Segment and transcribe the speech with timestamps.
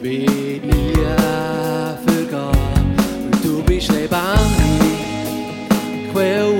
[0.00, 0.92] bin nie
[2.04, 4.52] vergangen, weil du bist lebendig,
[6.12, 6.52] Quelle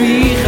[0.00, 0.39] me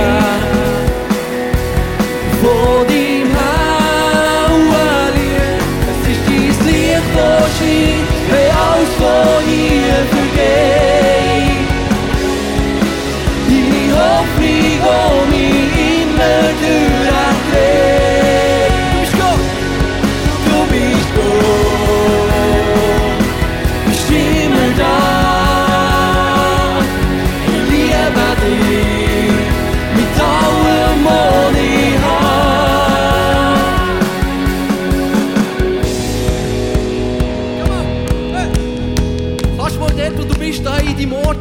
[40.43, 41.37] bist, da in deinem Ort,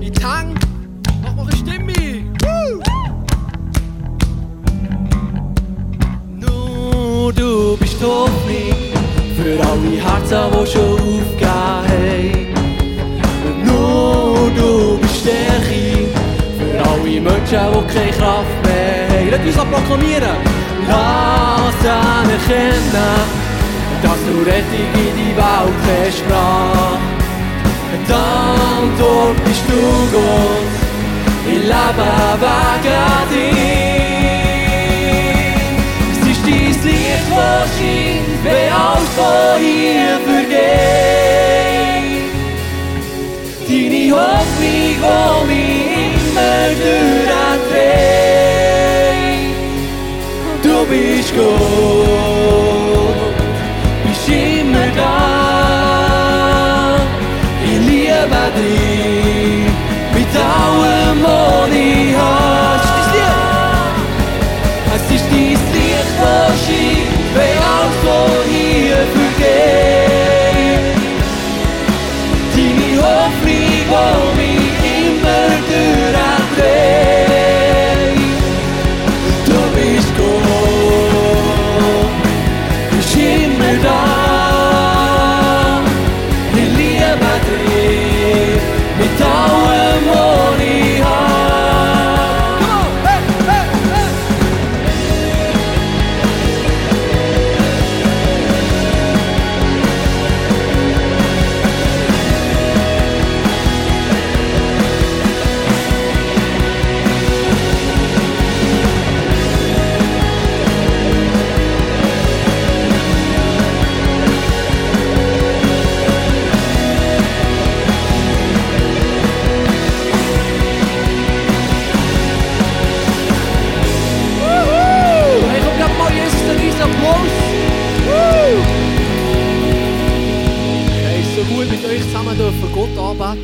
[0.00, 0.54] in die Hänge,
[1.22, 1.94] mach mal eine Stimme.
[2.42, 2.82] Woo!
[6.40, 8.74] Nur du bist Hoffnung
[9.36, 11.42] für alle Herzen, die schon aufgegeben
[12.56, 13.64] haben.
[13.64, 15.82] Nur du bist Stärke
[16.58, 19.30] für alle Menschen, die keine Kraft mehr haben.
[19.30, 20.36] Lass uns proklamieren.
[20.88, 23.24] Lass anerkennen,
[24.02, 26.98] dass du Rettung in die Welt versprach.
[27.18, 27.21] Die
[28.10, 29.82] Antwort bist du
[30.12, 30.66] Gott,
[31.46, 32.08] ich lebe
[32.42, 33.62] wegen dir.
[36.10, 40.62] Es ist dein Licht, das scheint, wenn alles von hier vergeht.
[43.68, 47.92] Deine Hoffnung, die mich immer durchdreht.
[50.62, 52.31] Du bist Gott,
[58.62, 59.72] liebe
[60.12, 61.22] dich mit allem,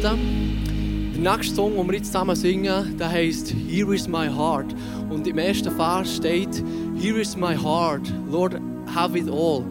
[0.05, 1.13] Anbeten.
[1.15, 4.75] Der nächste Song, den wir jetzt zusammen singen, der heißt Here is my heart.
[5.11, 6.63] Und im ersten Vers steht
[6.97, 8.61] Here is my heart, Lord,
[8.95, 9.65] have it all.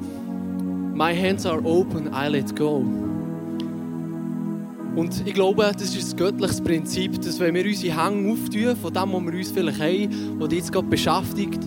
[0.94, 2.84] My hands are open, I let go.
[4.96, 8.94] Und ich glaube, das ist ein göttliches Prinzip, dass wenn wir unsere Hänge auftun, von
[8.94, 11.60] dem, was wir uns vielleicht haben, was jetzt gerade beschäftigt,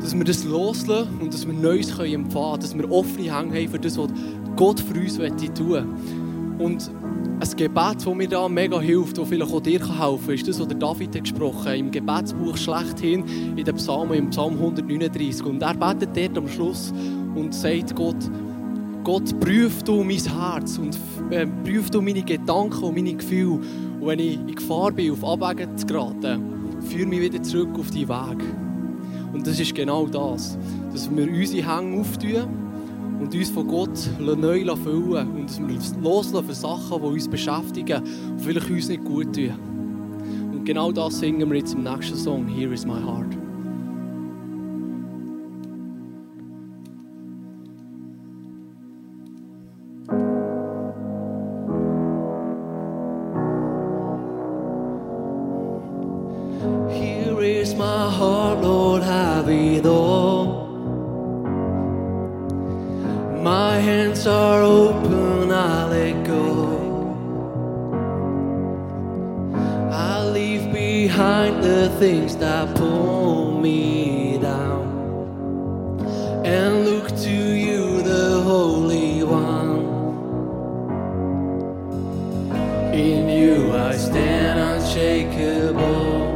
[0.00, 3.68] dass wir das loslassen und dass wir Neues empfangen können, dass wir offene Hänge haben
[3.68, 4.10] für das, was
[4.56, 5.94] Gott für uns möchte tun
[6.58, 6.90] Und
[7.38, 10.58] ein Gebet, das mir da mega hilft, das vielleicht auch dir helfen kann, ist das,
[10.58, 13.24] was der David hat gesprochen hat, im Gebetsbuch schlechthin,
[13.56, 15.44] in den Psalmen, im Psalm 139.
[15.44, 16.92] Und er betet dort am Schluss
[17.34, 18.16] und sagt Gott,
[19.04, 20.98] Gott, prüf du mein Herz und
[21.30, 23.60] äh, prüf du meine Gedanken und meine Gefühle.
[24.00, 27.90] Und wenn ich in Gefahr bin, auf Abwägen zu geraten, führe mich wieder zurück auf
[27.90, 28.42] die Weg.
[29.32, 30.56] Und das ist genau das,
[30.92, 32.65] dass wir unsere Hänge auftun
[33.26, 38.00] und uns von Gott neu füllen und dass loslassen für Sachen, die uns beschäftigen
[38.30, 39.50] und vielleicht uns nicht gut tun.
[40.52, 43.26] Und genau das singen wir jetzt im nächsten Song, Here is my heart.
[56.88, 58.35] Here is my heart,
[71.98, 74.84] things that pull me down
[76.44, 79.78] and look to you, the Holy One.
[82.92, 86.34] In you I stand unshakable.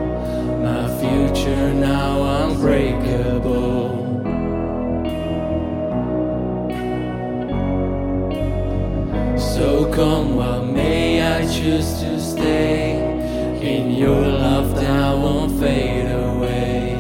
[0.63, 3.91] My future now unbreakable.
[9.39, 13.10] So come what may, I choose to stay
[13.63, 17.00] in your love that won't fade away.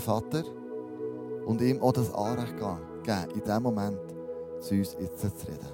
[0.00, 0.44] Vater
[1.46, 3.98] und ihm auch das Anrecht geben, in diesem Moment
[4.60, 5.68] zu uns jetzt zu reden.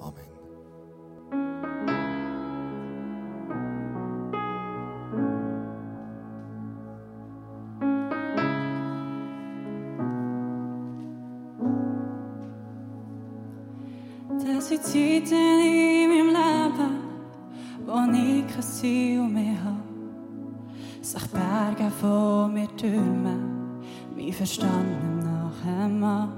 [0.00, 0.37] Amen.
[24.38, 26.28] Mein Verstand nachher Mann.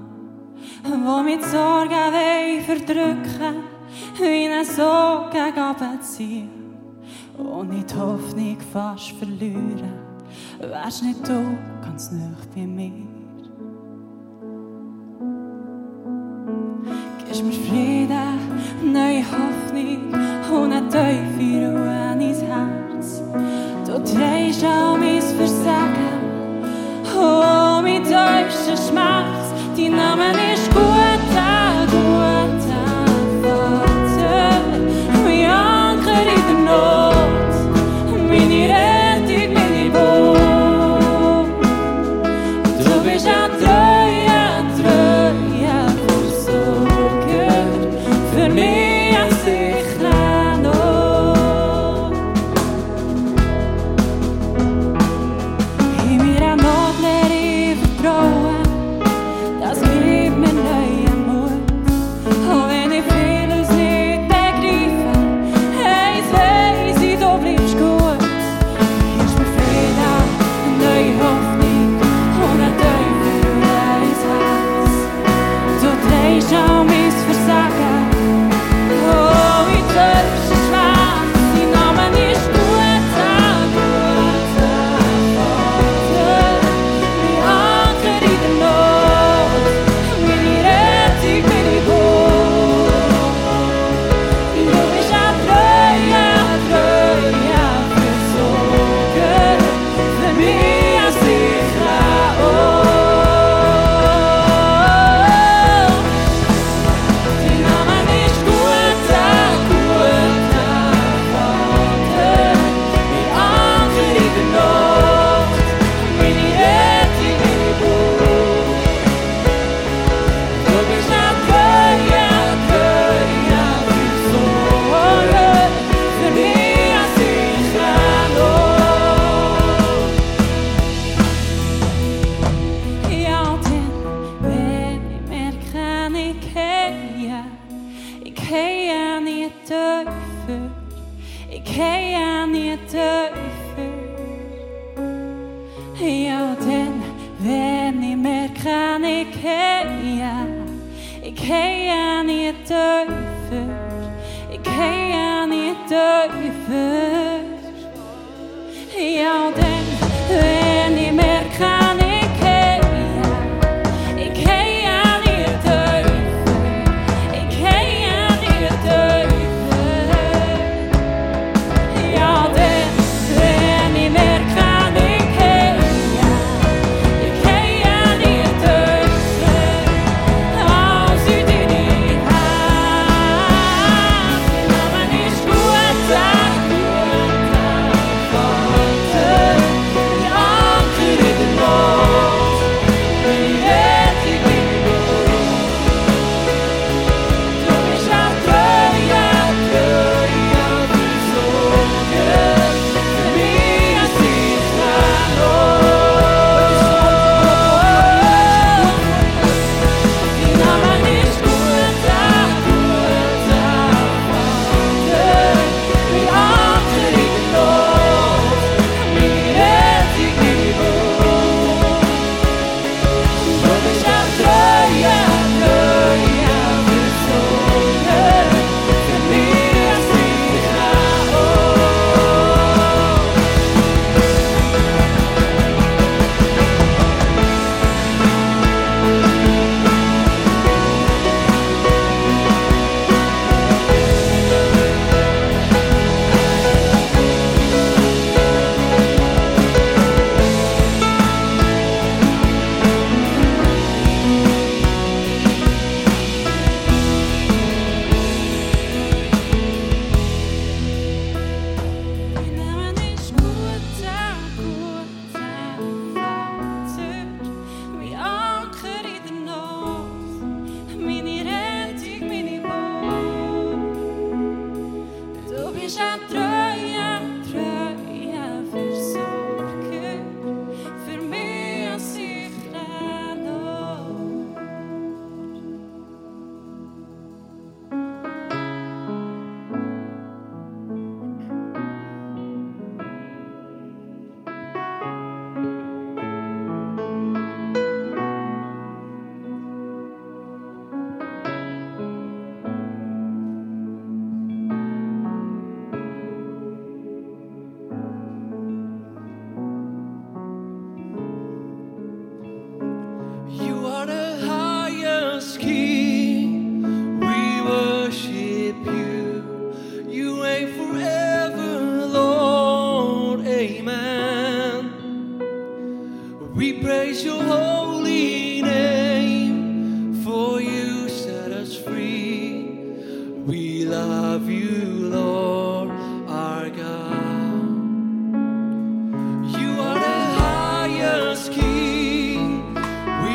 [0.83, 3.63] Wo mit Sorgen weh verdrücken,
[4.19, 6.49] wie ein Sog gegen ziehen.
[7.37, 9.93] Und ich die Hoffnung fast verlieren,
[10.59, 12.91] wärst nicht du ganz nah bei mir.
[17.25, 20.13] Gibst mir Frieden, neue Hoffnung
[20.51, 23.23] und eine tiefe Ruhe ins Herz.
[23.85, 26.20] Du drehst all mein Versagen,
[27.21, 29.53] oh, mein tiefster Schmerz.
[29.77, 30.90] Dein Name ist guter,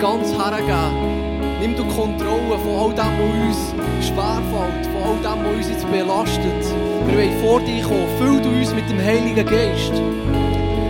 [0.00, 1.26] ganz hergeben.
[1.60, 5.90] Nimm du Kontrolle von all dem, was uns schwerfällt, von all dem, was uns jetzt
[5.90, 6.62] belastet.
[7.06, 8.06] Wir wollen vor dir kommen.
[8.18, 9.92] Füll du uns mit dem Heiligen Geist.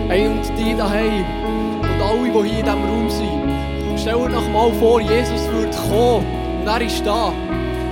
[0.09, 1.25] Hey, und die daheim
[1.81, 3.99] und alle, die hier in diesem Raum sind.
[3.99, 6.25] Stellt euch noch mal vor, Jesus würde kommen
[6.61, 7.31] und er ist da.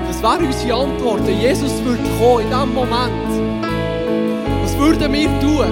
[0.07, 1.27] Das wäre unsere Antwort.
[1.27, 3.63] Jesus würde kommen in diesem Moment.
[4.63, 5.65] Was würden wir tun?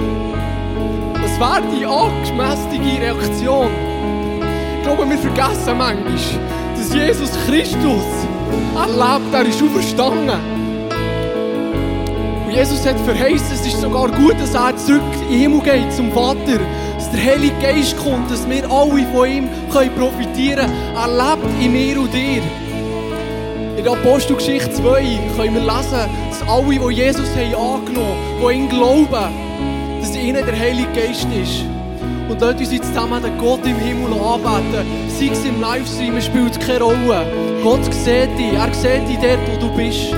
[1.22, 3.93] Was wäre die angemessene Reaktion?
[4.84, 6.14] Glaube, wir vergessen manchmal,
[6.76, 8.04] dass Jesus Christus
[8.76, 10.38] er lebt, er ist auferstanden.
[12.44, 15.90] Und Jesus hat verheißen, es ist sogar gut, dass er zurück in den Himmel geht
[15.90, 16.60] zum Vater,
[16.96, 20.94] dass der Heilige Geist kommt, dass wir alle von ihm können profitieren können.
[20.94, 22.42] Er lebt in mir und dir.
[23.78, 28.68] In Apostelgeschichte 2 können wir lesen, dass alle, die Jesus haben angenommen haben, die ihn
[28.68, 31.73] glauben, dass ihnen der Heilige Geist ist.
[32.28, 34.86] Und dort uns jetzt zusammen den Gott im Himmel anbeten.
[35.08, 37.26] Sei es im Livestream, es spielt keine Rolle.
[37.62, 40.14] Gott sieht dich, er sieht dich dort, wo du bist.